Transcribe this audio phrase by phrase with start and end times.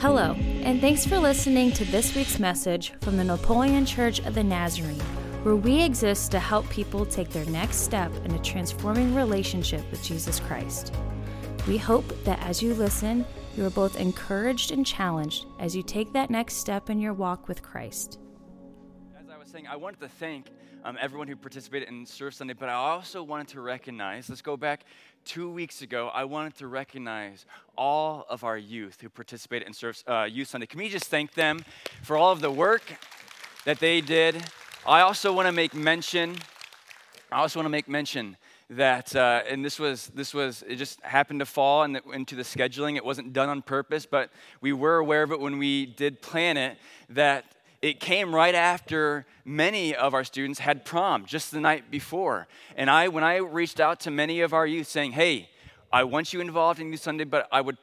[0.00, 4.44] Hello, and thanks for listening to this week's message from the Napoleon Church of the
[4.44, 5.00] Nazarene,
[5.42, 10.00] where we exist to help people take their next step in a transforming relationship with
[10.04, 10.94] Jesus Christ.
[11.66, 13.26] We hope that as you listen,
[13.56, 17.48] you are both encouraged and challenged as you take that next step in your walk
[17.48, 18.20] with Christ.
[19.20, 20.46] As I was saying, I wanted to thank
[20.84, 24.56] um, everyone who participated in Surf Sunday, but I also wanted to recognize, let's go
[24.56, 24.84] back
[25.24, 30.02] two weeks ago, I wanted to recognize all of our youth who participated in Surf
[30.06, 30.66] uh, Youth Sunday.
[30.66, 31.64] Can we just thank them
[32.02, 32.82] for all of the work
[33.64, 34.42] that they did?
[34.86, 36.36] I also want to make mention,
[37.30, 38.36] I also want to make mention
[38.70, 42.36] that, uh, and this was, this was, it just happened to fall in the, into
[42.36, 42.96] the scheduling.
[42.96, 46.56] It wasn't done on purpose, but we were aware of it when we did plan
[46.56, 47.44] it, that
[47.80, 52.48] it came right after many of our students had prom just the night before.
[52.76, 55.48] And I, when I reached out to many of our youth saying, hey,
[55.92, 57.78] I want you involved in Youth Sunday, but I would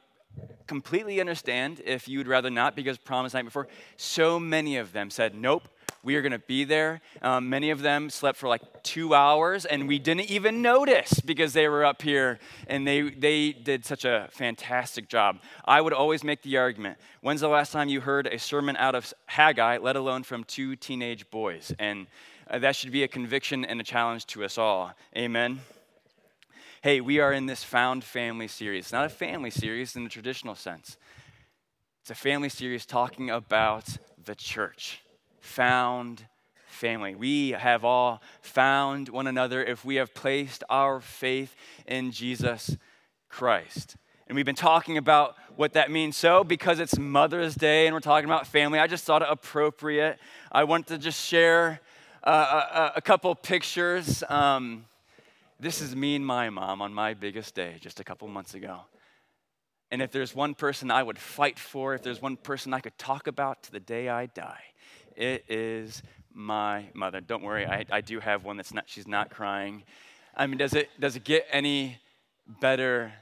[0.66, 3.68] completely understand if you'd rather not because prom is the night before.
[3.96, 5.68] So many of them said, nope,
[6.06, 7.00] we are going to be there.
[7.20, 11.52] Um, many of them slept for like two hours, and we didn't even notice because
[11.52, 15.40] they were up here and they, they did such a fantastic job.
[15.64, 18.94] I would always make the argument when's the last time you heard a sermon out
[18.94, 21.74] of Haggai, let alone from two teenage boys?
[21.76, 22.06] And
[22.48, 24.92] uh, that should be a conviction and a challenge to us all.
[25.16, 25.58] Amen.
[26.82, 28.84] Hey, we are in this found family series.
[28.84, 30.98] It's not a family series in the traditional sense.
[32.02, 33.88] It's a family series talking about
[34.24, 35.00] the church
[35.46, 36.26] found
[36.66, 37.14] family.
[37.14, 42.76] We have all found one another if we have placed our faith in Jesus
[43.28, 43.96] Christ.
[44.28, 46.16] And we've been talking about what that means.
[46.16, 50.18] So, because it's Mother's Day and we're talking about family, I just thought it appropriate.
[50.52, 51.80] I want to just share
[52.24, 54.24] uh, a, a, couple pictures.
[54.28, 54.84] Um,
[55.60, 58.80] this is me and my mom on my biggest day just a couple months ago.
[59.90, 62.98] And if there's one person I would fight for, if there's one person I could
[62.98, 64.64] talk about to the day I die,
[65.16, 67.20] it is my mother.
[67.20, 69.82] Don't worry, I, I do have one that's not, she's not crying.
[70.36, 71.98] I mean, does it, does it get any
[72.60, 73.12] better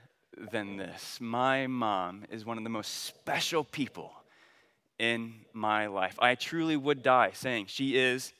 [0.50, 1.18] than this?
[1.20, 4.12] My mom is one of the most special people
[4.98, 6.16] in my life.
[6.20, 8.32] I truly would die saying she is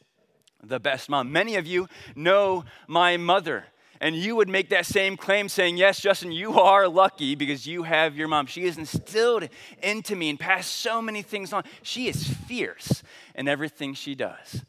[0.62, 1.30] the best mom.
[1.30, 3.64] Many of you know my mother.
[4.04, 7.84] And you would make that same claim saying, Yes, Justin, you are lucky because you
[7.84, 8.44] have your mom.
[8.44, 9.48] She has instilled
[9.82, 11.64] into me and passed so many things on.
[11.82, 13.02] She is fierce
[13.34, 14.62] in everything she does.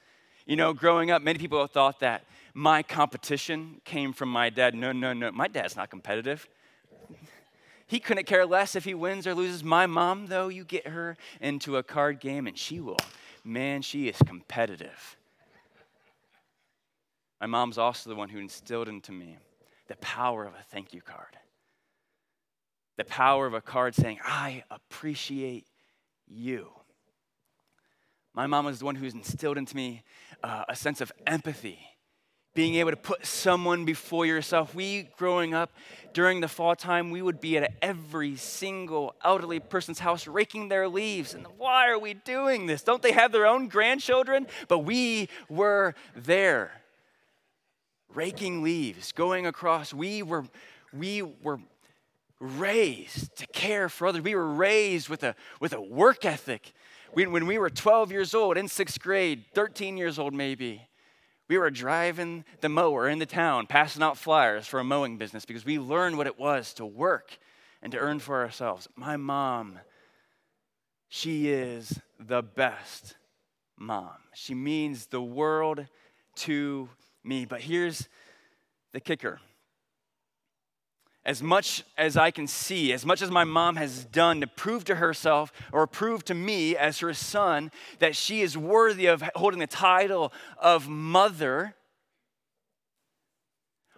[0.45, 2.23] You know, growing up, many people thought that
[2.53, 4.73] my competition came from my dad.
[4.73, 5.33] No, no, no.
[5.33, 6.47] My dad's not competitive.
[7.87, 9.65] He couldn't care less if he wins or loses.
[9.65, 12.95] My mom, though, you get her into a card game and she will.
[13.43, 15.17] Man, she is competitive.
[17.45, 19.37] My mom's also the one who instilled into me
[19.87, 21.37] the power of a thank you card.
[22.97, 25.67] The power of a card saying, I appreciate
[26.27, 26.69] you.
[28.33, 30.01] My mom was the one who's instilled into me
[30.41, 31.77] uh, a sense of empathy,
[32.55, 34.73] being able to put someone before yourself.
[34.73, 35.69] We, growing up
[36.15, 40.87] during the fall time, we would be at every single elderly person's house raking their
[40.87, 41.35] leaves.
[41.35, 42.81] And why are we doing this?
[42.81, 44.47] Don't they have their own grandchildren?
[44.67, 46.81] But we were there
[48.15, 49.93] raking leaves, going across.
[49.93, 50.45] We were,
[50.93, 51.59] we were
[52.39, 54.23] raised to care for others.
[54.23, 56.73] We were raised with a, with a work ethic.
[57.13, 60.81] We, when we were 12 years old, in sixth grade, 13 years old maybe,
[61.47, 65.45] we were driving the mower in the town, passing out flyers for a mowing business
[65.45, 67.37] because we learned what it was to work
[67.81, 68.87] and to earn for ourselves.
[68.95, 69.79] My mom,
[71.07, 73.15] she is the best
[73.77, 74.15] mom.
[74.33, 75.85] She means the world
[76.37, 76.89] to
[77.25, 77.45] me.
[77.45, 78.07] But here's
[78.93, 79.39] the kicker
[81.25, 84.85] as much as I can see, as much as my mom has done to prove
[84.85, 89.59] to herself or prove to me as her son that she is worthy of holding
[89.59, 91.73] the title of mother,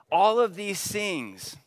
[0.10, 1.58] all of these things,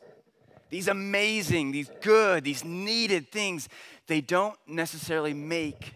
[0.71, 3.69] these amazing, these good, these needed things,
[4.07, 5.93] they don't necessarily make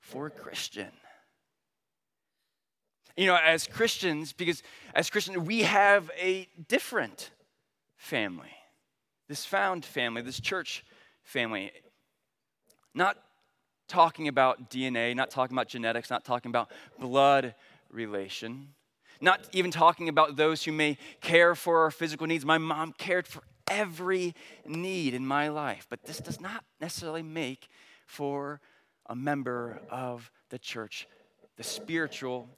[0.00, 0.88] for a Christian.
[3.16, 4.62] You know, as Christians, because
[4.94, 7.30] as Christians, we have a different
[7.96, 8.52] family,
[9.28, 10.84] this found family, this church
[11.22, 11.70] family.
[12.94, 13.16] Not
[13.88, 17.54] talking about DNA, not talking about genetics, not talking about blood
[17.90, 18.68] relation,
[19.20, 22.44] not even talking about those who may care for our physical needs.
[22.44, 24.34] My mom cared for every
[24.66, 27.68] need in my life, but this does not necessarily make
[28.06, 28.60] for
[29.06, 31.06] a member of the church,
[31.56, 32.48] the spiritual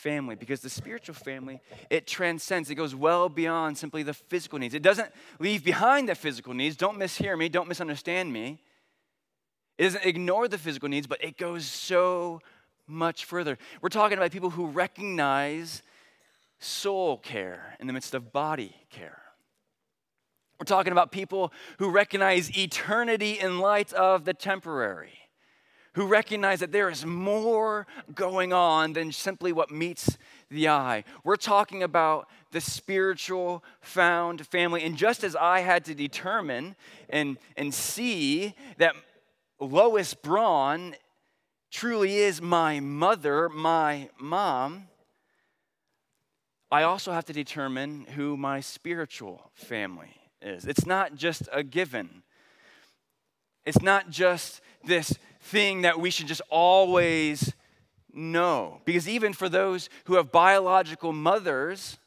[0.00, 1.60] family because the spiritual family
[1.90, 6.14] it transcends it goes well beyond simply the physical needs it doesn't leave behind the
[6.14, 8.46] physical needs don't mishear me don't misunderstand me
[9.80, 12.40] It doesn't ignore the physical needs, but it goes so
[12.86, 13.56] much further.
[13.80, 15.82] We're talking about people who recognize
[16.58, 19.22] soul care in the midst of body care.
[20.58, 25.18] We're talking about people who recognize eternity in light of the temporary,
[25.94, 30.16] who recognize that there is more going on than simply what meets
[30.50, 31.04] the eye.
[31.24, 34.82] We're talking about the spiritual found family.
[34.84, 36.76] And just as I had to determine
[37.08, 38.94] and, and see that
[39.58, 40.94] Lois Braun
[41.70, 44.88] truly is my mother, my mom,
[46.70, 50.66] I also have to determine who my spiritual family is.
[50.66, 52.22] It's not just a given.
[53.64, 57.54] It's not just this thing that we should just always
[58.12, 58.80] know.
[58.84, 61.98] Because even for those who have biological mothers,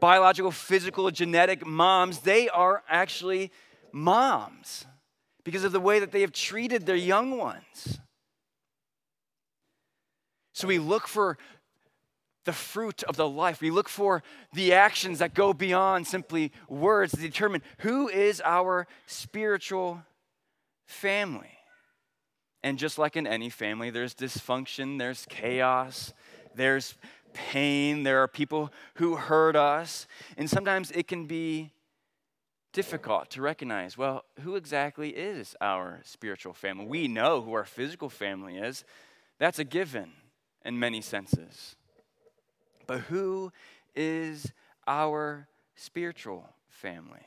[0.00, 3.50] biological, physical, genetic moms, they are actually
[3.92, 4.86] moms
[5.44, 8.00] because of the way that they have treated their young ones.
[10.52, 11.38] So we look for
[12.44, 13.60] the fruit of the life.
[13.60, 14.22] We look for
[14.54, 20.02] the actions that go beyond simply words to determine who is our spiritual
[20.86, 21.57] family.
[22.62, 26.12] And just like in any family, there's dysfunction, there's chaos,
[26.54, 26.94] there's
[27.32, 30.06] pain, there are people who hurt us.
[30.36, 31.72] And sometimes it can be
[32.72, 36.86] difficult to recognize well, who exactly is our spiritual family?
[36.86, 38.84] We know who our physical family is,
[39.38, 40.12] that's a given
[40.64, 41.76] in many senses.
[42.86, 43.52] But who
[43.94, 44.52] is
[44.86, 47.26] our spiritual family?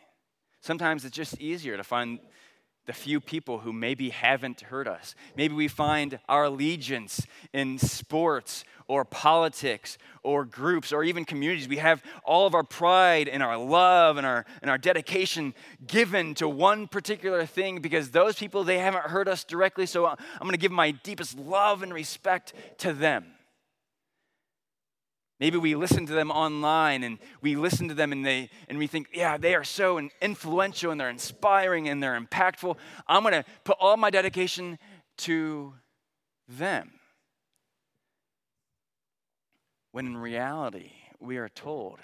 [0.60, 2.20] Sometimes it's just easier to find
[2.86, 5.16] the few people who maybe haven't hurt us.
[5.36, 11.68] Maybe we find our allegiance in sports or politics or groups or even communities.
[11.68, 15.54] We have all of our pride and our love and our, and our dedication
[15.86, 19.86] given to one particular thing because those people, they haven't hurt us directly.
[19.86, 23.26] So I'm going to give my deepest love and respect to them.
[25.42, 28.86] Maybe we listen to them online and we listen to them and, they, and we
[28.86, 32.78] think, yeah, they are so influential and they're inspiring and they're impactful.
[33.08, 34.78] I'm going to put all my dedication
[35.18, 35.74] to
[36.48, 36.92] them.
[39.92, 41.98] When in reality, we are told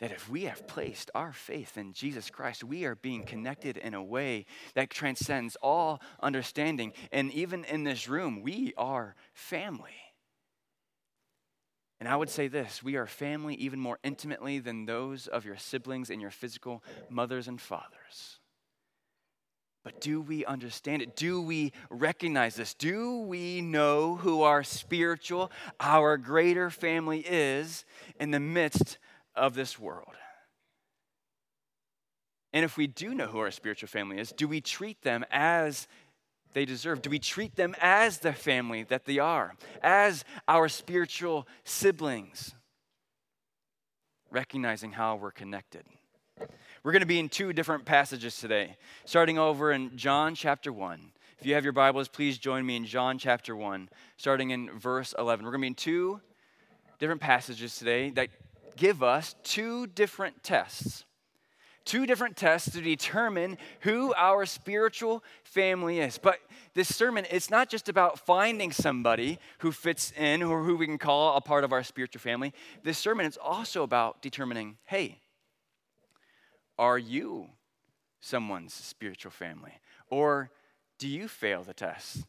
[0.00, 3.94] that if we have placed our faith in Jesus Christ, we are being connected in
[3.94, 4.44] a way
[4.74, 6.92] that transcends all understanding.
[7.10, 10.05] And even in this room, we are family.
[11.98, 15.56] And I would say this we are family even more intimately than those of your
[15.56, 18.38] siblings and your physical mothers and fathers.
[19.82, 21.14] But do we understand it?
[21.14, 22.74] Do we recognize this?
[22.74, 27.84] Do we know who our spiritual, our greater family is
[28.18, 28.98] in the midst
[29.36, 30.14] of this world?
[32.52, 35.86] And if we do know who our spiritual family is, do we treat them as
[36.56, 37.02] they deserve?
[37.02, 42.54] Do we treat them as the family that they are, as our spiritual siblings,
[44.30, 45.84] recognizing how we're connected?
[46.82, 51.12] We're going to be in two different passages today, starting over in John chapter 1.
[51.38, 55.14] If you have your Bibles, please join me in John chapter 1, starting in verse
[55.18, 55.44] 11.
[55.44, 56.22] We're going to be in two
[56.98, 58.30] different passages today that
[58.76, 61.04] give us two different tests
[61.86, 66.18] two different tests to determine who our spiritual family is.
[66.18, 66.40] But
[66.74, 70.98] this sermon, it's not just about finding somebody who fits in or who we can
[70.98, 72.52] call a part of our spiritual family.
[72.82, 75.20] This sermon is also about determining hey,
[76.78, 77.48] are you
[78.20, 79.72] someone's spiritual family?
[80.10, 80.50] Or
[80.98, 82.24] do you fail the test?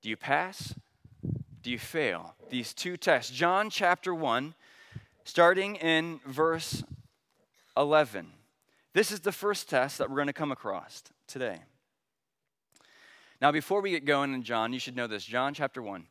[0.00, 0.74] Do you pass?
[1.62, 2.34] Do you fail?
[2.48, 3.32] These two tests.
[3.32, 4.54] John chapter 1,
[5.24, 6.84] starting in verse
[7.76, 8.35] 11.
[8.96, 11.58] This is the first test that we're going to come across today.
[13.42, 16.06] Now, before we get going in John, you should know this John chapter 1.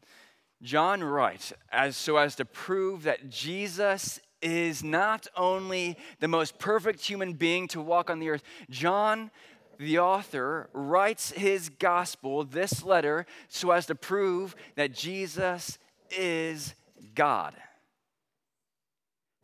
[0.61, 7.01] John writes as so as to prove that Jesus is not only the most perfect
[7.01, 8.43] human being to walk on the earth.
[8.69, 9.31] John,
[9.79, 15.79] the author, writes his gospel, this letter, so as to prove that Jesus
[16.11, 16.75] is
[17.15, 17.55] God.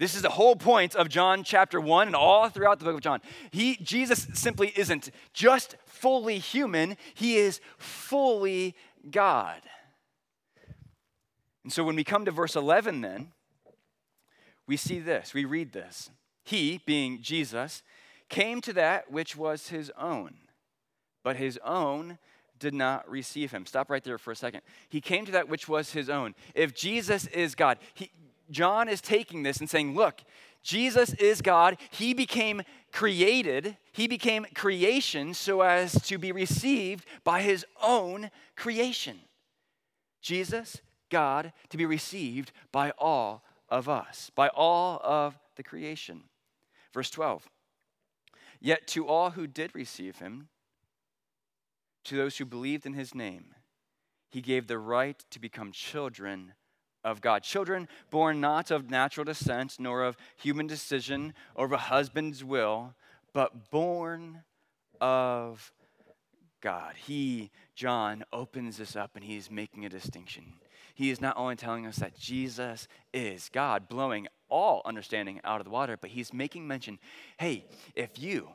[0.02, 3.02] This is the whole point of John chapter 1 and all throughout the book of
[3.02, 3.22] John.
[3.52, 8.76] He Jesus simply isn't just fully human, he is fully
[9.12, 9.62] God.
[11.64, 13.28] And so when we come to verse 11 then,
[14.66, 16.10] we see this, we read this.
[16.44, 17.84] He, being Jesus,
[18.28, 20.34] came to that which was his own,
[21.24, 22.18] but his own
[22.58, 23.68] did not receive him.
[23.68, 24.62] Stop right there for a second.
[24.90, 26.34] He came to that which was his own.
[26.56, 28.10] If Jesus is God, he,
[28.52, 30.22] John is taking this and saying, look,
[30.62, 31.78] Jesus is God.
[31.90, 39.20] He became created, he became creation so as to be received by his own creation.
[40.22, 46.24] Jesus, God, to be received by all of us, by all of the creation.
[46.94, 47.50] Verse 12
[48.60, 50.50] Yet to all who did receive him,
[52.04, 53.56] to those who believed in his name,
[54.30, 56.54] he gave the right to become children
[57.04, 57.44] of God.
[57.44, 62.94] Children born not of natural descent, nor of human decision, or of a husband's will,
[63.34, 64.44] but born
[65.00, 65.72] of
[66.62, 66.96] God.
[66.96, 70.54] He, John, opens this up and he's making a distinction.
[70.94, 75.66] He is not only telling us that Jesus is God, blowing all understanding out of
[75.66, 77.00] the water, but he's making mention
[77.38, 77.66] hey,
[77.96, 78.50] if you,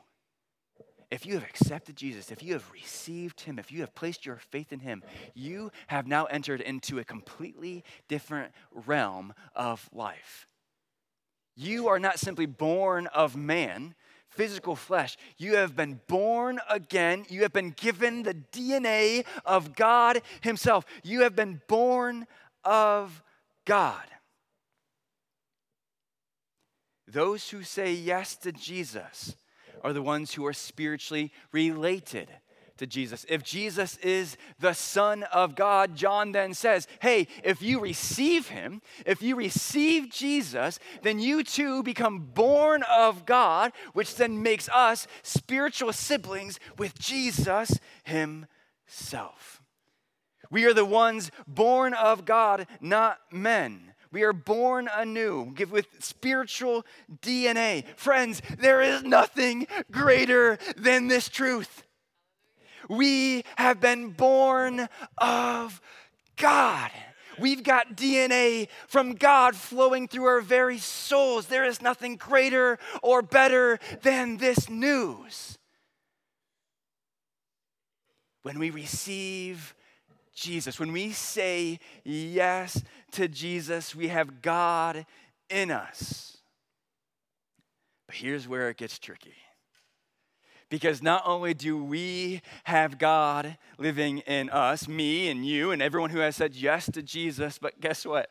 [1.09, 4.37] if you have accepted Jesus, if you have received him, if you have placed your
[4.37, 10.47] faith in him, you have now entered into a completely different realm of life.
[11.55, 13.95] You are not simply born of man,
[14.29, 15.17] physical flesh.
[15.37, 17.25] You have been born again.
[17.29, 20.85] You have been given the DNA of God Himself.
[21.03, 22.27] You have been born
[22.65, 23.23] of
[23.65, 24.03] God.
[27.07, 29.35] Those who say yes to Jesus
[29.83, 32.29] are the ones who are spiritually related
[32.77, 33.25] to Jesus.
[33.27, 38.81] If Jesus is the Son of God, John then says, hey, if you receive him,
[39.05, 45.07] if you receive Jesus, then you too become born of God, which then makes us
[45.23, 49.61] spiritual siblings with Jesus himself.
[50.49, 53.93] We are the ones born of God, not men.
[54.11, 56.85] We are born anew, with spiritual
[57.21, 57.85] DNA.
[57.95, 61.83] Friends, there is nothing greater than this truth.
[62.89, 64.87] We have been born
[65.17, 65.81] of
[66.37, 66.91] God.
[67.39, 71.47] We've got DNA from God flowing through our very souls.
[71.47, 75.57] There is nothing greater or better than this news.
[78.41, 79.75] When we receive
[80.37, 85.05] Jesus, when we say yes to Jesus, we have God
[85.49, 86.37] in us.
[88.05, 89.33] But here's where it gets tricky.
[90.69, 96.11] Because not only do we have God living in us, me and you, and everyone
[96.11, 98.29] who has said yes to Jesus, but guess what?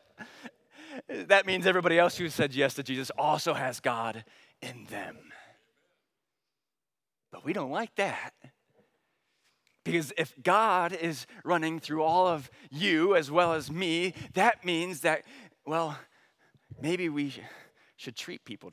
[1.09, 4.23] That means everybody else who said yes to Jesus also has God
[4.61, 5.17] in them.
[7.33, 8.31] But we don't like that.
[9.87, 14.99] Because if God is running through all of you as well as me, that means
[15.01, 15.23] that,
[15.65, 15.97] well,
[16.81, 17.33] maybe we
[17.95, 18.71] should treat people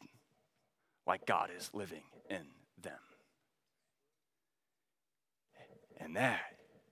[1.06, 2.44] like God is living in
[2.82, 2.98] them.
[6.00, 6.40] And that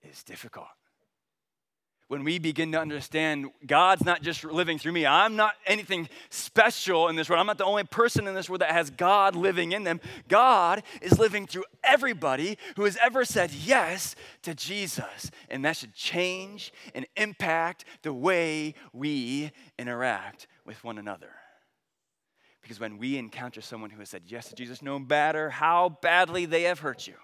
[0.09, 0.69] is difficult.
[2.13, 7.09] When we begin to understand God's not just living through me, I'm not anything special
[7.09, 7.41] in this world.
[7.41, 9.99] I'm not the only person in this world that has God living in them.
[10.29, 15.31] God is living through everybody who has ever said yes to Jesus.
[15.49, 21.31] And that should change and impact the way we interact with one another.
[22.61, 26.45] Because when we encounter someone who has said yes to Jesus, no matter how badly
[26.45, 27.15] they have hurt you,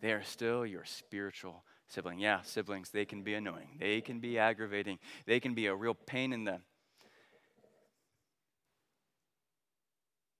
[0.00, 1.62] they are still your spiritual
[1.92, 2.18] sibling.
[2.18, 3.76] Yeah, siblings, they can be annoying.
[3.78, 4.98] They can be aggravating.
[5.26, 6.60] They can be a real pain in the.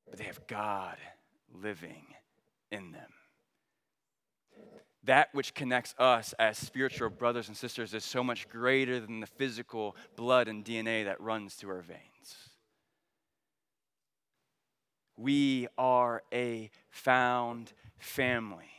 [0.09, 0.97] But they have God
[1.53, 2.07] living
[2.71, 3.11] in them.
[5.05, 9.27] That which connects us as spiritual brothers and sisters is so much greater than the
[9.27, 11.99] physical blood and DNA that runs through our veins.
[15.17, 18.71] We are a found family.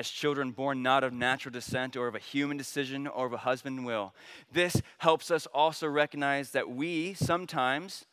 [0.00, 3.36] As children born not of natural descent or of a human decision or of a
[3.36, 4.14] husband will.
[4.50, 8.06] This helps us also recognize that we sometimes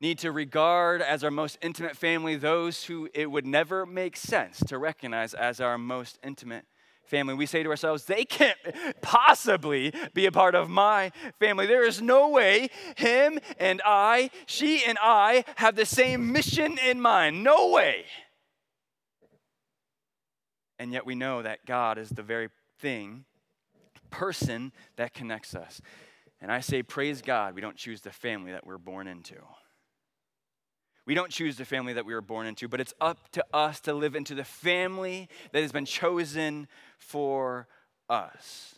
[0.00, 4.58] need to regard as our most intimate family those who it would never make sense
[4.66, 6.64] to recognize as our most intimate
[7.04, 7.34] family.
[7.34, 8.58] We say to ourselves, they can't
[9.00, 11.66] possibly be a part of my family.
[11.66, 17.00] There is no way him and I, she and I have the same mission in
[17.00, 17.44] mind.
[17.44, 18.06] No way.
[20.78, 23.24] And yet we know that God is the very thing,
[24.10, 25.80] person that connects us.
[26.40, 29.36] And I say, praise God, we don't choose the family that we're born into.
[31.04, 33.80] We don't choose the family that we were born into, but it's up to us
[33.80, 36.68] to live into the family that has been chosen
[36.98, 37.66] for
[38.08, 38.74] us.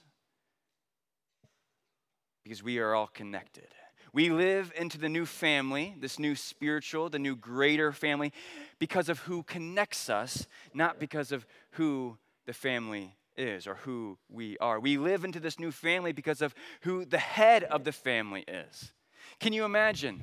[2.45, 3.67] Because we are all connected.
[4.13, 8.33] We live into the new family, this new spiritual, the new greater family,
[8.79, 14.59] because of who connects us, not because of who the family is or who we
[14.59, 14.81] are.
[14.81, 18.93] We live into this new family because of who the head of the family is.
[19.39, 20.23] Can you imagine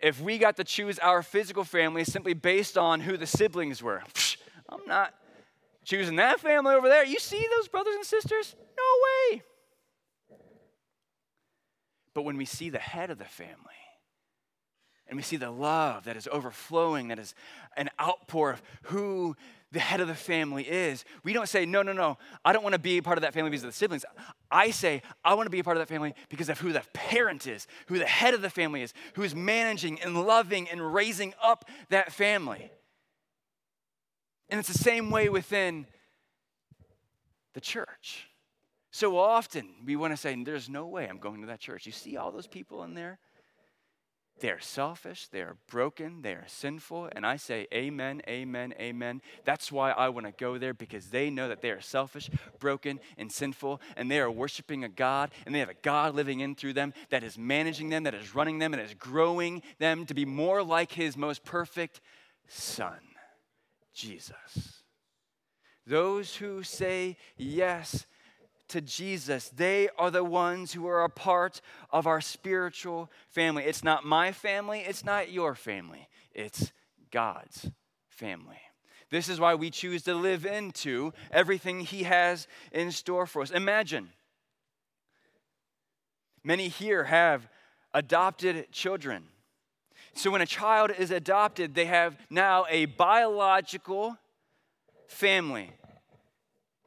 [0.00, 4.02] if we got to choose our physical family simply based on who the siblings were,
[4.68, 5.14] I'm not
[5.84, 7.04] choosing that family over there.
[7.04, 8.56] You see those brothers and sisters?
[8.76, 9.42] No way.
[12.14, 13.56] But when we see the head of the family,
[15.06, 17.34] and we see the love that is overflowing, that is
[17.76, 19.36] an outpour of who
[19.70, 21.04] the head of the family is.
[21.24, 23.34] We don't say, no, no, no, I don't want to be a part of that
[23.34, 24.04] family because of the siblings.
[24.50, 26.82] I say, I want to be a part of that family because of who the
[26.94, 30.94] parent is, who the head of the family is, who is managing and loving and
[30.94, 32.70] raising up that family.
[34.48, 35.86] And it's the same way within
[37.52, 38.28] the church.
[38.94, 41.84] So often we want to say, there's no way I'm going to that church.
[41.84, 43.18] You see all those people in there?
[44.38, 47.08] They are selfish, they are broken, they are sinful.
[47.10, 49.20] And I say, Amen, Amen, Amen.
[49.44, 53.00] That's why I want to go there because they know that they are selfish, broken,
[53.18, 53.80] and sinful.
[53.96, 56.94] And they are worshiping a God, and they have a God living in through them
[57.10, 60.62] that is managing them, that is running them, and is growing them to be more
[60.62, 62.00] like His most perfect
[62.46, 63.00] Son,
[63.92, 64.84] Jesus.
[65.84, 68.06] Those who say yes
[68.68, 73.64] to Jesus, they are the ones who are a part of our spiritual family.
[73.64, 76.72] It's not my family, it's not your family, it's
[77.10, 77.70] God's
[78.08, 78.60] family.
[79.10, 83.50] This is why we choose to live into everything He has in store for us.
[83.50, 84.08] Imagine
[86.42, 87.48] many here have
[87.92, 89.24] adopted children.
[90.14, 94.16] So when a child is adopted, they have now a biological
[95.06, 95.70] family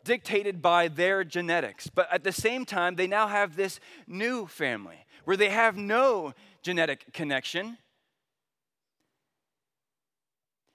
[0.08, 1.88] dictated by their genetics.
[1.88, 6.34] But at the same time, they now have this new family where they have no
[6.64, 7.78] genetic connection.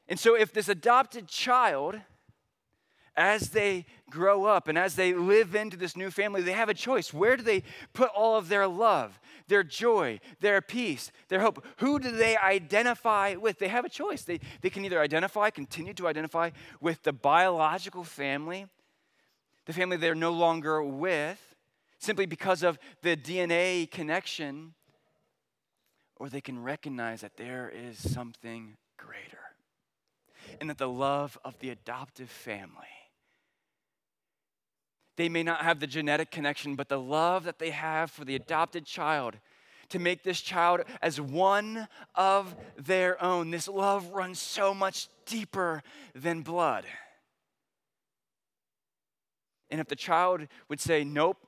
[0.06, 1.98] And so, if this adopted child,
[3.16, 6.74] as they grow up and as they live into this new family, they have a
[6.74, 7.12] choice.
[7.12, 7.62] Where do they
[7.92, 11.64] put all of their love, their joy, their peace, their hope?
[11.78, 13.58] Who do they identify with?
[13.58, 14.22] They have a choice.
[14.22, 18.66] They, they can either identify, continue to identify with the biological family
[19.66, 21.54] the family they're no longer with,
[21.98, 24.74] simply because of the DNA connection,
[26.16, 29.38] or they can recognize that there is something greater
[30.60, 32.86] and that the love of the adoptive family.
[35.16, 38.34] They may not have the genetic connection, but the love that they have for the
[38.34, 39.36] adopted child
[39.90, 43.50] to make this child as one of their own.
[43.50, 45.82] This love runs so much deeper
[46.14, 46.84] than blood.
[49.72, 51.38] And if the child would say, Nope,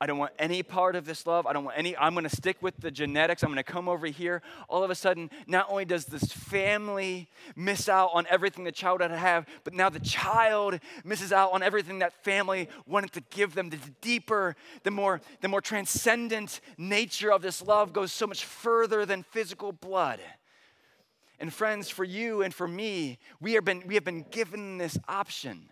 [0.00, 1.46] I don't want any part of this love.
[1.46, 3.42] I don't want any, I'm going to stick with the genetics.
[3.42, 4.42] I'm going to come over here.
[4.68, 9.00] All of a sudden, not only does this family miss out on everything the child
[9.00, 13.22] had to have, but now the child misses out on everything that family wanted to
[13.30, 13.70] give them.
[13.70, 19.06] The deeper, the more, the more transcendent nature of this love goes so much further
[19.06, 20.20] than physical blood.
[21.40, 24.98] And friends, for you and for me, we have been, we have been given this
[25.08, 25.70] option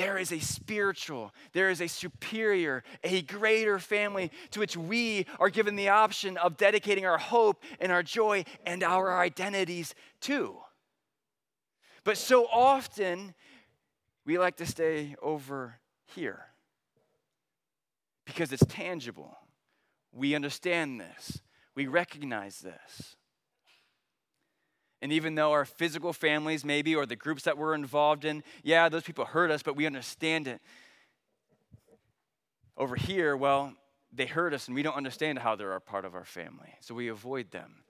[0.00, 5.50] there is a spiritual, there is a superior, a greater family to which we are
[5.50, 10.56] given the option of dedicating our hope and our joy and our identities to.
[12.02, 13.34] But so often,
[14.24, 15.78] we like to stay over
[16.14, 16.46] here
[18.24, 19.36] because it's tangible.
[20.12, 21.42] We understand this,
[21.74, 23.16] we recognize this.
[25.02, 28.88] And even though our physical families, maybe, or the groups that we're involved in, yeah,
[28.88, 30.60] those people hurt us, but we understand it.
[32.76, 33.74] Over here, well,
[34.12, 36.94] they hurt us and we don't understand how they're a part of our family, so
[36.94, 37.84] we avoid them.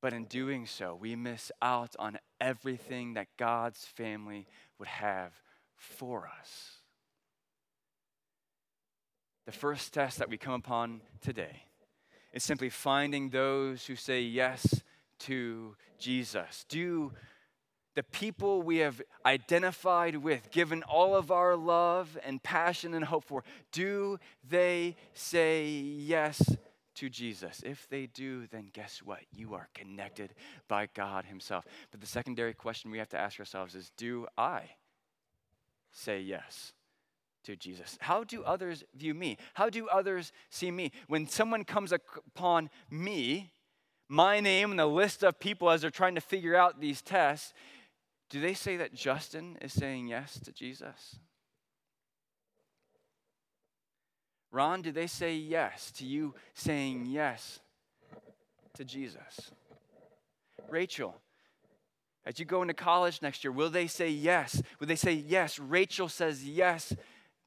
[0.00, 4.46] But in doing so, we miss out on everything that God's family
[4.78, 5.32] would have
[5.74, 6.76] for us.
[9.46, 11.65] The first test that we come upon today
[12.32, 14.82] is simply finding those who say yes
[15.20, 16.64] to Jesus.
[16.68, 17.12] Do
[17.96, 23.24] the people we have identified with, given all of our love and passion and hope
[23.24, 26.56] for, do they say yes
[26.96, 27.62] to Jesus?
[27.64, 29.20] If they do, then guess what?
[29.32, 30.34] You are connected
[30.68, 31.64] by God Himself.
[31.90, 34.62] But the secondary question we have to ask ourselves is do I
[35.90, 36.74] say yes?
[37.46, 37.96] To Jesus?
[38.00, 39.38] How do others view me?
[39.54, 40.92] How do others see me?
[41.08, 43.52] When someone comes upon me,
[44.08, 47.52] my name and the list of people as they're trying to figure out these tests,
[48.30, 51.16] do they say that Justin is saying yes to Jesus?
[54.52, 57.60] Ron, do they say yes to you saying yes
[58.74, 59.50] to Jesus?
[60.68, 61.14] Rachel,
[62.24, 64.60] as you go into college next year, will they say yes?
[64.80, 65.60] Will they say yes?
[65.60, 66.92] Rachel says yes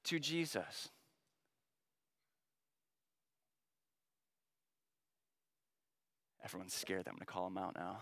[0.05, 0.89] to Jesus.
[6.43, 7.99] Everyone's scared that I'm going to call them out now.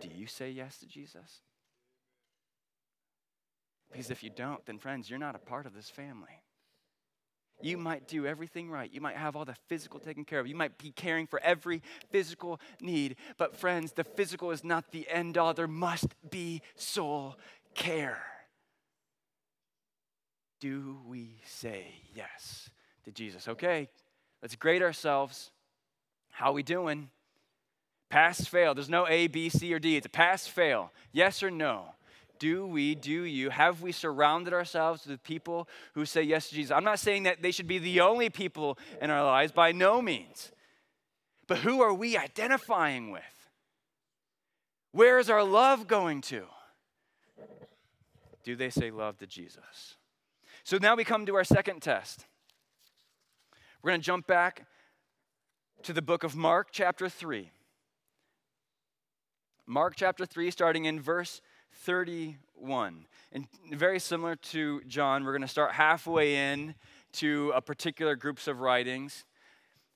[0.00, 1.40] Do you say yes to Jesus?
[3.90, 6.42] Because if you don't, then friends, you're not a part of this family.
[7.62, 8.92] You might do everything right.
[8.92, 10.46] You might have all the physical taken care of.
[10.46, 13.16] You might be caring for every physical need.
[13.38, 15.54] But, friends, the physical is not the end all.
[15.54, 17.36] There must be soul
[17.74, 18.22] care.
[20.60, 22.70] Do we say yes
[23.04, 23.48] to Jesus?
[23.48, 23.88] Okay,
[24.42, 25.50] let's grade ourselves.
[26.30, 27.10] How are we doing?
[28.08, 28.74] Pass, fail.
[28.74, 29.96] There's no A, B, C, or D.
[29.96, 30.92] It's a pass, fail.
[31.12, 31.94] Yes or no?
[32.38, 36.70] Do we, do you, have we surrounded ourselves with people who say yes to Jesus?
[36.70, 40.02] I'm not saying that they should be the only people in our lives, by no
[40.02, 40.52] means.
[41.46, 43.22] But who are we identifying with?
[44.92, 46.44] Where is our love going to?
[48.44, 49.96] Do they say love to Jesus?
[50.66, 52.26] So now we come to our second test.
[53.80, 54.66] We're going to jump back
[55.84, 57.52] to the book of Mark, chapter 3.
[59.64, 61.40] Mark chapter 3, starting in verse
[61.84, 63.06] 31.
[63.30, 66.74] And very similar to John, we're going to start halfway in
[67.12, 69.24] to a particular groups of writings.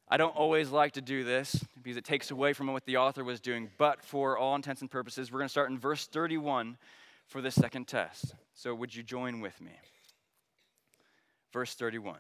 [0.07, 3.25] I don't always like to do this because it takes away from what the author
[3.25, 6.79] was doing, but for all intents and purposes, we're going to start in verse 31
[7.27, 8.37] for the second test.
[8.55, 9.73] So would you join with me?
[11.53, 12.19] Verse 31.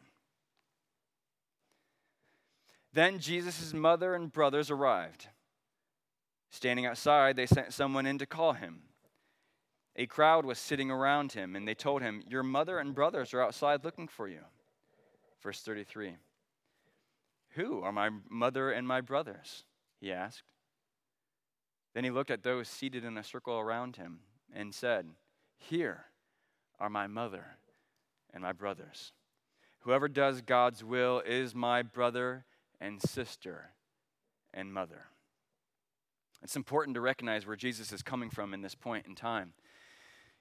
[2.92, 5.28] Then Jesus' mother and brothers arrived.
[6.50, 8.82] Standing outside, they sent someone in to call him.
[9.96, 13.42] A crowd was sitting around him, and they told him, Your mother and brothers are
[13.42, 14.40] outside looking for you.
[15.42, 16.16] Verse 33
[17.50, 19.64] Who are my mother and my brothers?
[20.00, 20.44] He asked.
[21.94, 24.20] Then he looked at those seated in a circle around him
[24.52, 25.06] and said,
[25.56, 26.06] Here
[26.78, 27.44] are my mother
[28.32, 29.12] and my brothers.
[29.80, 32.44] Whoever does God's will is my brother
[32.80, 33.70] and sister
[34.52, 35.06] and mother.
[36.42, 39.52] It's important to recognize where Jesus is coming from in this point in time.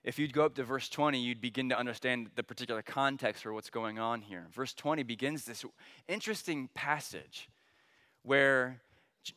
[0.03, 3.53] If you'd go up to verse 20, you'd begin to understand the particular context for
[3.53, 4.47] what's going on here.
[4.53, 5.65] Verse 20 begins this
[6.07, 7.49] interesting passage
[8.23, 8.81] where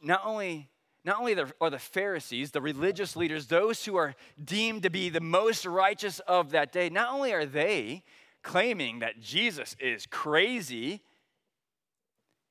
[0.02, 0.68] not only
[1.04, 5.20] not only are the Pharisees, the religious leaders, those who are deemed to be the
[5.20, 8.04] most righteous of that day, not only are they
[8.42, 11.02] claiming that Jesus is crazy,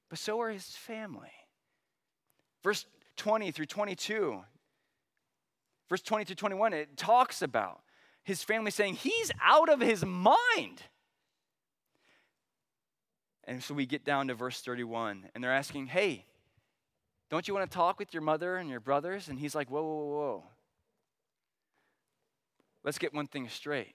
[0.09, 1.31] but so are his family.
[2.63, 2.85] Verse
[3.17, 4.41] 20 through 22,
[5.89, 7.81] verse 20 through 21, it talks about
[8.23, 10.83] his family saying, He's out of his mind.
[13.45, 16.25] And so we get down to verse 31, and they're asking, Hey,
[17.29, 19.27] don't you want to talk with your mother and your brothers?
[19.27, 20.15] And he's like, Whoa, whoa, whoa.
[20.15, 20.43] Whoa.
[22.83, 23.93] Let's get one thing straight.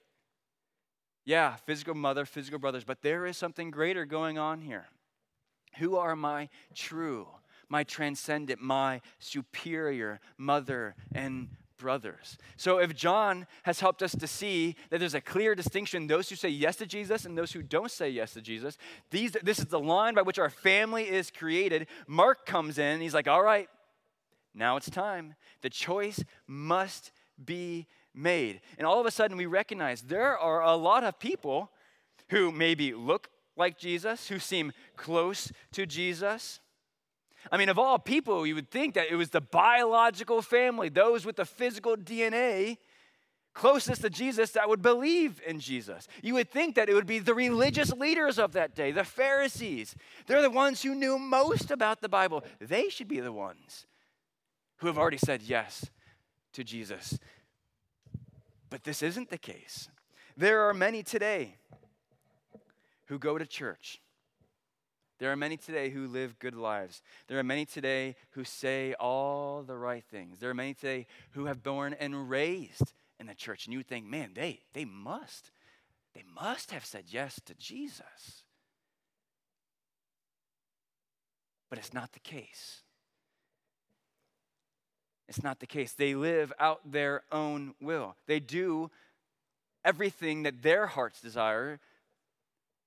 [1.27, 4.87] Yeah, physical mother, physical brothers, but there is something greater going on here.
[5.79, 7.27] Who are my true,
[7.67, 12.37] my transcendent, my superior mother and brothers.
[12.55, 16.37] So if John has helped us to see that there's a clear distinction those who
[16.37, 18.77] say yes to Jesus and those who don't say yes to Jesus,
[19.11, 21.87] these, this is the line by which our family is created.
[22.07, 23.67] Mark comes in, he's like, all right,
[24.55, 25.35] now it's time.
[25.61, 27.11] The choice must
[27.43, 27.85] be
[28.17, 28.61] made.
[28.77, 31.71] And all of a sudden we recognize there are a lot of people
[32.29, 36.59] who maybe look like Jesus, who seem close to Jesus
[37.51, 41.25] I mean, of all people, you would think that it was the biological family, those
[41.25, 42.77] with the physical DNA
[43.53, 46.07] closest to Jesus that would believe in Jesus.
[46.21, 49.95] You would think that it would be the religious leaders of that day, the Pharisees.
[50.27, 52.43] They're the ones who knew most about the Bible.
[52.59, 53.87] They should be the ones
[54.77, 55.89] who have already said yes
[56.53, 57.17] to Jesus.
[58.69, 59.89] But this isn't the case.
[60.35, 61.55] There are many today
[63.05, 64.01] who go to church
[65.19, 67.01] there are many today who live good lives.
[67.27, 70.39] There are many today who say all the right things.
[70.39, 73.65] There are many today who have born and raised in the church.
[73.65, 75.51] And you think, man, they, they must,
[76.13, 78.43] they must have said yes to Jesus.
[81.69, 82.83] But it's not the case.
[85.27, 85.93] It's not the case.
[85.93, 88.15] They live out their own will.
[88.27, 88.89] They do
[89.83, 91.79] everything that their hearts desire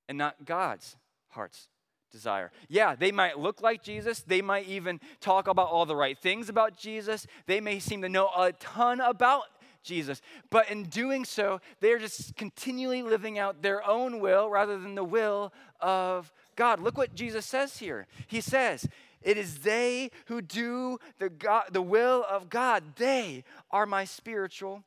[0.09, 0.97] and not God's
[1.29, 1.69] heart's
[2.11, 2.51] desire.
[2.69, 4.21] Yeah, they might look like Jesus.
[4.21, 7.27] They might even talk about all the right things about Jesus.
[7.47, 9.45] They may seem to know a ton about
[9.83, 10.21] Jesus.
[10.51, 15.05] But in doing so, they're just continually living out their own will rather than the
[15.05, 16.79] will of God.
[16.79, 18.07] Look what Jesus says here.
[18.27, 18.87] He says,
[19.23, 24.85] It is they who do the, God, the will of God, they are my spiritual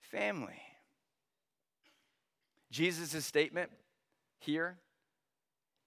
[0.00, 0.62] family.
[2.70, 3.70] Jesus' statement
[4.38, 4.78] here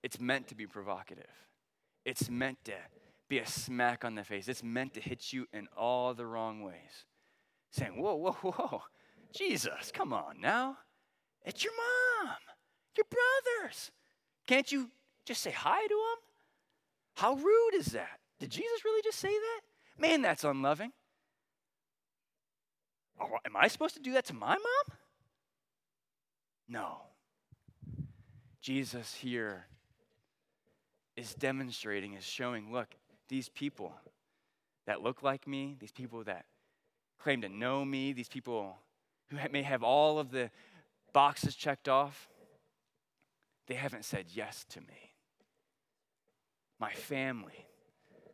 [0.03, 1.25] it's meant to be provocative,
[2.05, 2.75] it's meant to
[3.27, 4.47] be a smack on the face.
[4.47, 7.05] It's meant to hit you in all the wrong ways.
[7.71, 8.83] Saying, whoa, whoa, whoa,
[9.33, 10.77] Jesus, come on now.
[11.43, 12.37] It's your mom,
[12.95, 13.91] your brothers.
[14.45, 14.91] Can't you
[15.27, 16.19] just say hi to him?
[17.15, 18.19] How rude is that?
[18.39, 19.61] Did Jesus really just say that?
[19.99, 20.91] Man, that's unloving.
[23.19, 24.97] Oh, am I supposed to do that to my mom?
[26.69, 26.97] No.
[28.61, 29.65] Jesus here
[31.15, 32.89] is demonstrating, is showing look,
[33.27, 33.93] these people
[34.85, 36.45] that look like me, these people that
[37.19, 38.77] claim to know me, these people
[39.29, 40.51] who may have all of the
[41.13, 42.29] boxes checked off,
[43.67, 45.06] they haven't said yes to me.
[46.79, 47.65] My family,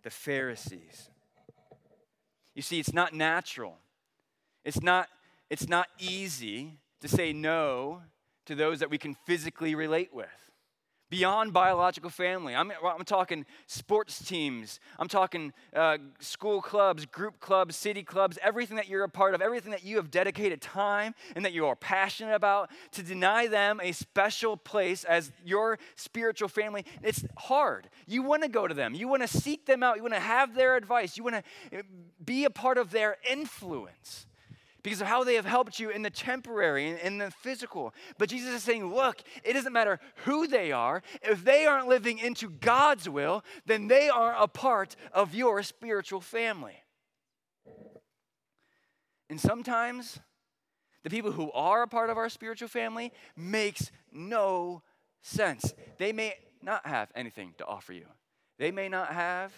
[0.04, 1.10] the Pharisees.
[2.56, 3.78] You see, it's not natural.
[4.64, 5.08] It's not,
[5.50, 8.02] it's not easy to say no
[8.46, 10.28] to those that we can physically relate with
[11.14, 12.56] beyond biological family.
[12.56, 18.78] I'm, I'm talking sports teams, I'm talking uh, school clubs, group clubs, city clubs, everything
[18.78, 21.76] that you're a part of, everything that you have dedicated time and that you are
[21.76, 22.72] passionate about.
[22.94, 27.90] To deny them a special place as your spiritual family, it's hard.
[28.08, 30.20] You want to go to them, you want to seek them out, you want to
[30.20, 31.36] have their advice, you want
[31.72, 31.82] to uh,
[32.26, 34.26] be a part of their influence
[34.84, 37.94] because of how they have helped you in the temporary and in the physical.
[38.18, 41.02] But Jesus is saying, look, it doesn't matter who they are.
[41.22, 46.22] If they aren't living into God's will, then they are a part of your spiritual
[46.22, 46.84] family.
[49.30, 50.20] And sometimes
[51.04, 54.84] the people who are a part of our spiritual family makes no
[55.22, 55.74] sense.
[55.98, 58.06] They may not have anything to offer you.
[58.60, 59.54] They may not have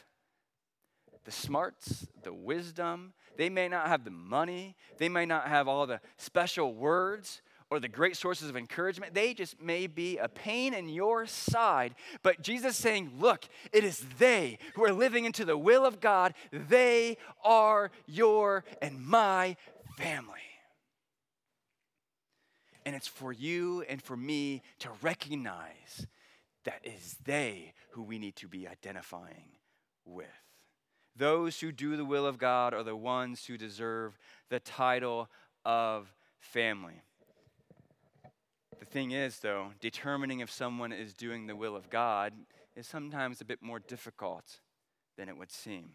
[1.25, 5.87] the smarts, the wisdom, they may not have the money, they may not have all
[5.87, 9.13] the special words or the great sources of encouragement.
[9.13, 11.95] They just may be a pain in your side.
[12.21, 16.33] But Jesus saying, Look, it is they who are living into the will of God.
[16.51, 19.57] They are your and my
[19.97, 20.39] family.
[22.85, 26.05] And it's for you and for me to recognize
[26.65, 29.49] that is they who we need to be identifying
[30.05, 30.44] with.
[31.15, 34.17] Those who do the will of God are the ones who deserve
[34.49, 35.29] the title
[35.63, 37.01] of family.
[38.79, 42.33] The thing is, though, determining if someone is doing the will of God
[42.75, 44.59] is sometimes a bit more difficult
[45.17, 45.91] than it would seem.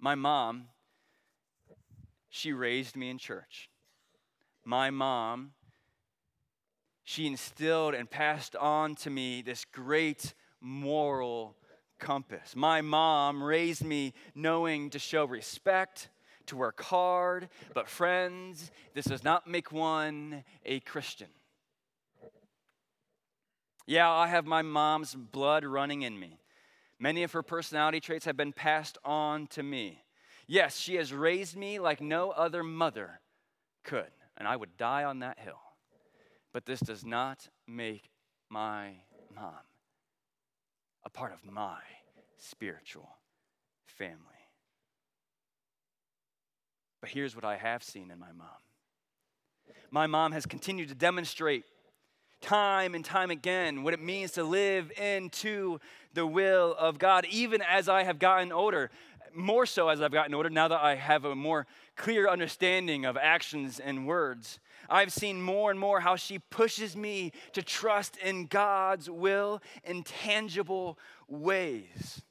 [0.00, 0.66] My mom,
[2.28, 3.70] she raised me in church.
[4.64, 5.52] My mom,
[7.04, 11.56] she instilled and passed on to me this great moral
[11.98, 12.54] compass.
[12.54, 16.08] My mom raised me knowing to show respect,
[16.46, 21.28] to work hard, but friends, this does not make one a Christian.
[23.86, 26.40] Yeah, I have my mom's blood running in me.
[26.98, 30.02] Many of her personality traits have been passed on to me.
[30.46, 33.20] Yes, she has raised me like no other mother
[33.84, 35.60] could, and I would die on that hill.
[36.52, 38.10] But this does not make
[38.48, 38.94] my
[39.34, 39.65] mom
[41.06, 41.78] a part of my
[42.36, 43.08] spiritual
[43.86, 44.16] family.
[47.00, 48.48] But here's what I have seen in my mom
[49.90, 51.64] my mom has continued to demonstrate
[52.40, 55.78] time and time again what it means to live into
[56.12, 58.90] the will of God, even as I have gotten older.
[59.32, 61.66] More so as I've gotten older, now that I have a more
[61.96, 64.58] clear understanding of actions and words.
[64.88, 70.02] I've seen more and more how she pushes me to trust in God's will in
[70.02, 72.22] tangible ways.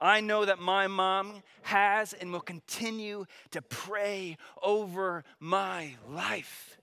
[0.00, 6.78] I know that my mom has and will continue to pray over my life.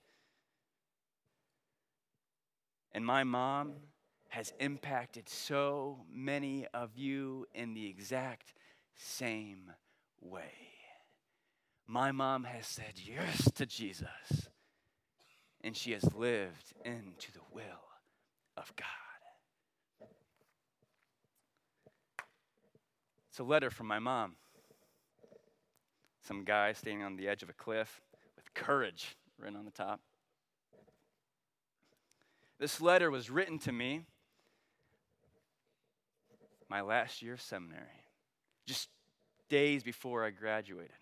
[2.92, 3.74] And my mom
[4.28, 8.54] has impacted so many of you in the exact
[8.96, 9.72] same
[10.20, 10.52] way.
[11.86, 14.48] My mom has said yes to Jesus
[15.64, 17.62] and she has lived into the will
[18.56, 20.08] of God.
[23.30, 24.36] It's a letter from my mom.
[26.20, 28.02] Some guy standing on the edge of a cliff
[28.36, 30.00] with courage written on the top.
[32.60, 34.02] This letter was written to me
[36.68, 38.04] my last year of seminary,
[38.66, 38.90] just
[39.48, 40.92] days before I graduated.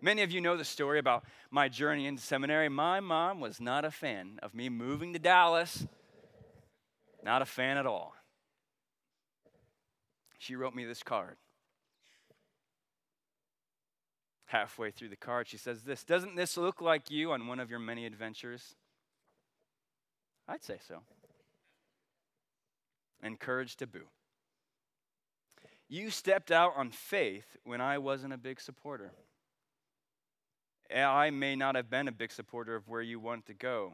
[0.00, 2.68] Many of you know the story about my journey into seminary.
[2.68, 5.86] My mom was not a fan of me moving to Dallas,
[7.24, 8.14] not a fan at all.
[10.38, 11.36] She wrote me this card.
[14.46, 17.68] Halfway through the card, she says this Doesn't this look like you on one of
[17.68, 18.76] your many adventures?
[20.46, 21.00] I'd say so.
[23.22, 24.06] Encouraged to boo.
[25.88, 29.12] You stepped out on faith when I wasn't a big supporter.
[30.94, 33.92] I may not have been a big supporter of where you want to go,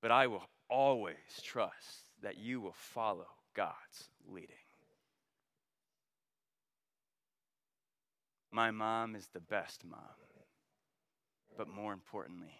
[0.00, 4.56] but I will always trust that you will follow God's leading.
[8.52, 10.00] My mom is the best mom,
[11.56, 12.54] but more importantly,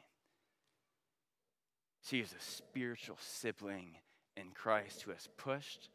[2.03, 3.97] she is a spiritual sibling
[4.37, 5.91] in Christ who has pushed,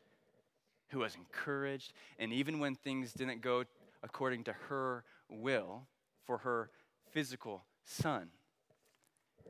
[0.90, 3.64] who has encouraged, and even when things didn't go
[4.04, 5.88] according to her will
[6.26, 6.70] for her
[7.16, 8.28] physical son,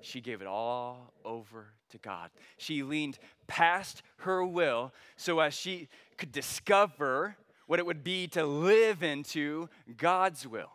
[0.01, 2.29] she gave it all over to God.
[2.57, 8.45] She leaned past her will so as she could discover what it would be to
[8.45, 10.69] live into God's will.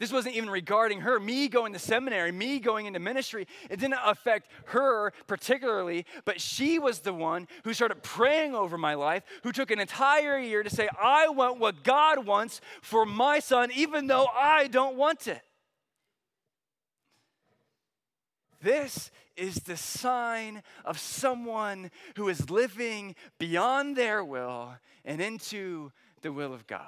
[0.00, 1.20] This wasn't even regarding her.
[1.20, 6.78] Me going to seminary, me going into ministry, it didn't affect her particularly, but she
[6.78, 10.70] was the one who started praying over my life, who took an entire year to
[10.70, 15.42] say, I want what God wants for my son, even though I don't want it.
[18.60, 25.92] This is the sign of someone who is living beyond their will and into
[26.22, 26.82] the will of God.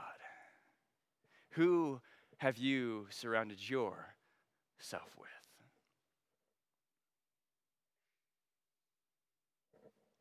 [1.51, 2.01] Who
[2.39, 5.29] have you surrounded yourself with?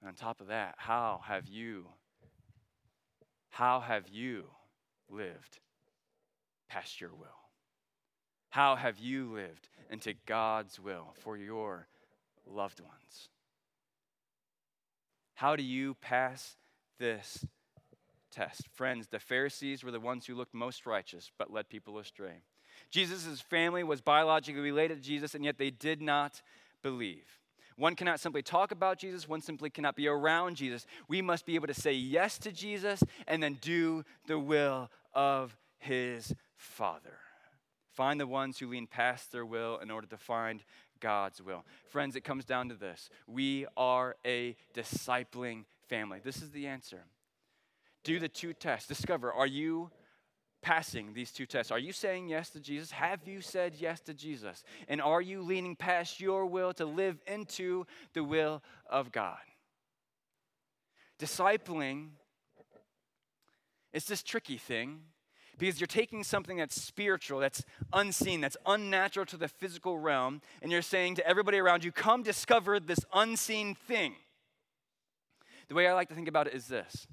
[0.06, 1.86] on top of that, how have you
[3.50, 4.46] how have you
[5.10, 5.60] lived
[6.70, 7.39] past your will?
[8.50, 11.88] How have you lived into God's will for your
[12.46, 13.30] loved ones?
[15.36, 16.58] How do you pass
[17.00, 17.46] this
[18.32, 18.68] test?
[18.74, 22.42] Friends, the Pharisees were the ones who looked most righteous but led people astray.
[22.90, 26.42] Jesus' family was biologically related to Jesus, and yet they did not
[26.82, 27.40] believe.
[27.78, 30.86] One cannot simply talk about Jesus, one simply cannot be around Jesus.
[31.08, 35.56] We must be able to say yes to Jesus and then do the will of
[35.78, 37.20] his Father.
[38.00, 40.64] Find the ones who lean past their will in order to find
[41.02, 41.66] God's will.
[41.90, 46.22] Friends, it comes down to this we are a discipling family.
[46.24, 47.02] This is the answer.
[48.06, 48.88] Do the two tests.
[48.88, 49.92] Discover are you
[50.62, 51.74] passing these two tests?
[51.74, 52.92] Are you saying yes to Jesus?
[52.92, 54.64] Have you said yes to Jesus?
[54.88, 59.40] And are you leaning past your will to live into the will of God?
[61.20, 62.12] Discipling
[63.92, 65.02] is this tricky thing
[65.60, 70.72] because you're taking something that's spiritual, that's unseen, that's unnatural to the physical realm, and
[70.72, 74.16] you're saying to everybody around you, come discover this unseen thing.
[75.68, 77.08] The way I like to think about it is this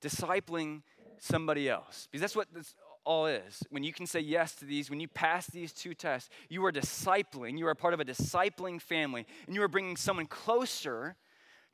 [0.00, 0.82] discipling
[1.18, 3.62] somebody else, because that's what this all is.
[3.70, 6.72] When you can say yes to these, when you pass these two tests, you are
[6.72, 11.16] discipling, you are part of a discipling family, and you are bringing someone closer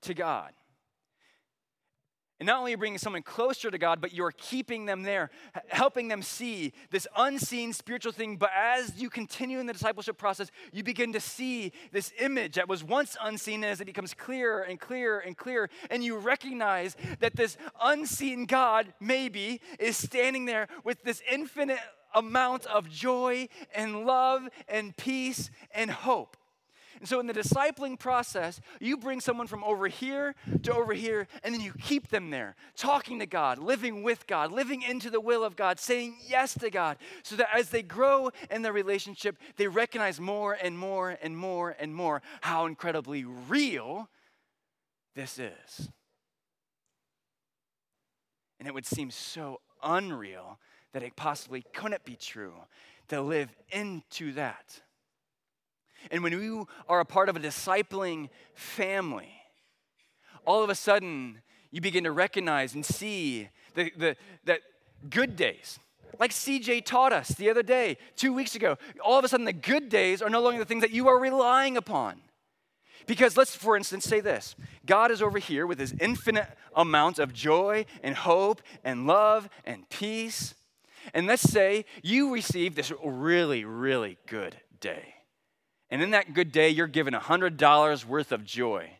[0.02, 0.52] to God.
[2.40, 5.30] And not only are bringing someone closer to God, but you're keeping them there,
[5.68, 8.38] helping them see this unseen spiritual thing.
[8.38, 12.66] But as you continue in the discipleship process, you begin to see this image that
[12.66, 15.68] was once unseen as it becomes clearer and clearer and clearer.
[15.90, 21.80] And you recognize that this unseen God, maybe, is standing there with this infinite
[22.14, 26.38] amount of joy and love and peace and hope.
[27.00, 31.26] And so, in the discipling process, you bring someone from over here to over here,
[31.42, 35.20] and then you keep them there, talking to God, living with God, living into the
[35.20, 39.38] will of God, saying yes to God, so that as they grow in their relationship,
[39.56, 44.10] they recognize more and more and more and more how incredibly real
[45.14, 45.88] this is.
[48.58, 50.58] And it would seem so unreal
[50.92, 52.52] that it possibly couldn't be true
[53.08, 54.82] to live into that.
[56.10, 59.32] And when you are a part of a discipling family,
[60.46, 64.60] all of a sudden you begin to recognize and see the, the, that
[65.08, 65.78] good days,
[66.18, 69.52] like CJ taught us the other day, two weeks ago, all of a sudden the
[69.52, 72.20] good days are no longer the things that you are relying upon.
[73.06, 77.32] Because let's, for instance, say this God is over here with his infinite amount of
[77.32, 80.54] joy and hope and love and peace.
[81.14, 85.14] And let's say you receive this really, really good day.
[85.90, 88.90] And in that good day, you're given $100 worth of joy.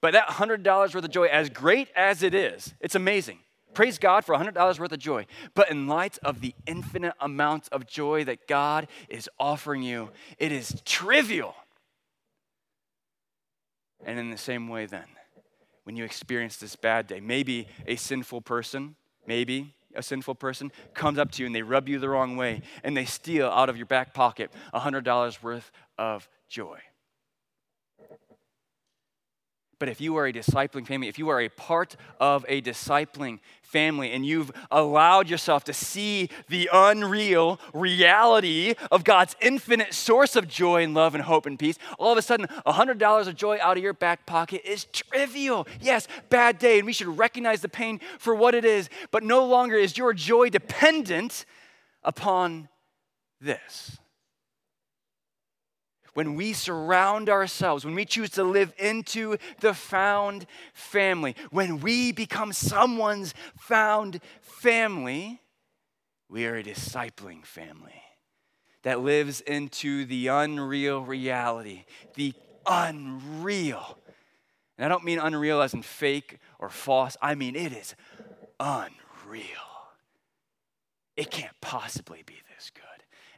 [0.00, 3.38] But that $100 worth of joy, as great as it is, it's amazing.
[3.74, 5.26] Praise God for $100 worth of joy.
[5.54, 10.52] But in light of the infinite amount of joy that God is offering you, it
[10.52, 11.54] is trivial.
[14.04, 15.06] And in the same way, then,
[15.84, 21.18] when you experience this bad day, maybe a sinful person, maybe a sinful person comes
[21.18, 23.76] up to you and they rub you the wrong way and they steal out of
[23.76, 26.78] your back pocket $100 worth of joy.
[29.82, 33.40] But if you are a discipling family, if you are a part of a discipling
[33.62, 40.46] family and you've allowed yourself to see the unreal reality of God's infinite source of
[40.46, 43.76] joy and love and hope and peace, all of a sudden, $100 of joy out
[43.76, 45.66] of your back pocket is trivial.
[45.80, 49.44] Yes, bad day, and we should recognize the pain for what it is, but no
[49.44, 51.44] longer is your joy dependent
[52.04, 52.68] upon
[53.40, 53.98] this
[56.14, 62.12] when we surround ourselves, when we choose to live into the found family, when we
[62.12, 65.40] become someone's found family,
[66.28, 68.02] we are a discipling family
[68.82, 71.84] that lives into the unreal reality,
[72.14, 72.34] the
[72.66, 73.98] unreal.
[74.76, 77.94] And I don't mean unreal as in fake or false, I mean it is
[78.58, 79.46] unreal.
[81.16, 82.91] It can't possibly be this good.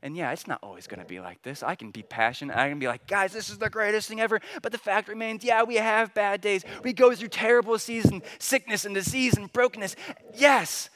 [0.04, 1.62] And yeah, it's not always going to be like this.
[1.62, 2.58] I can be passionate.
[2.58, 4.38] I can be like, guys, this is the greatest thing ever.
[4.60, 6.62] But the fact remains, yeah, we have bad days.
[6.82, 9.96] We go through terrible seasons, sickness and disease and brokenness.
[10.34, 10.90] Yes.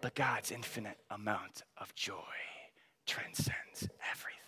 [0.00, 2.14] But God's infinite amount of joy
[3.06, 4.38] transcends everything.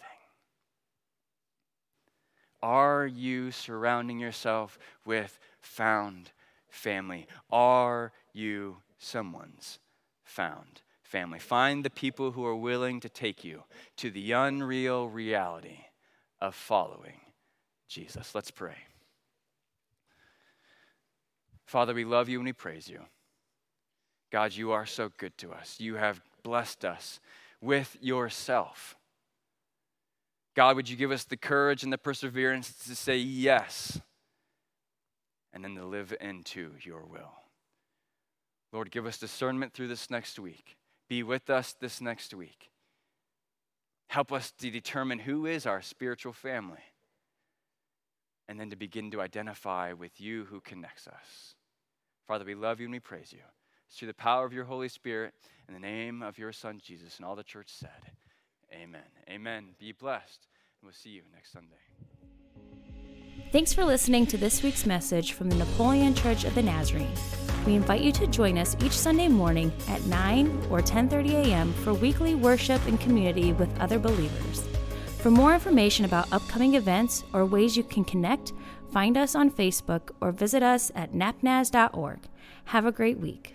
[2.62, 6.30] Are you surrounding yourself with found
[6.68, 7.26] family?
[7.50, 9.80] Are you someone's
[10.22, 11.38] found family.
[11.38, 13.64] Find the people who are willing to take you
[13.98, 15.80] to the unreal reality
[16.40, 17.20] of following
[17.86, 18.34] Jesus.
[18.34, 18.76] Let's pray.
[21.66, 23.00] Father, we love you and we praise you.
[24.32, 25.76] God, you are so good to us.
[25.78, 27.20] You have blessed us
[27.60, 28.96] with yourself.
[30.56, 34.00] God, would you give us the courage and the perseverance to say yes
[35.52, 37.34] and then to live into your will?
[38.72, 40.78] Lord, give us discernment through this next week
[41.08, 42.70] be with us this next week.
[44.08, 46.82] Help us to determine who is our spiritual family
[48.48, 51.54] and then to begin to identify with you who connects us.
[52.26, 53.38] Father, we love you and we praise you.
[53.88, 55.34] It's through the power of your Holy Spirit,
[55.68, 57.90] in the name of your Son, Jesus, and all the church said,
[58.72, 59.02] Amen.
[59.28, 59.74] Amen.
[59.78, 60.46] Be blessed,
[60.80, 61.76] and we'll see you next Sunday.
[63.52, 67.12] Thanks for listening to this week's message from the Napoleon Church of the Nazarene.
[67.66, 71.74] We invite you to join us each Sunday morning at 9 or 10:30 a.m.
[71.84, 74.66] for weekly worship and community with other believers.
[75.18, 78.54] For more information about upcoming events or ways you can connect,
[78.90, 82.20] find us on Facebook or visit us at napnaz.org.
[82.64, 83.54] Have a great week.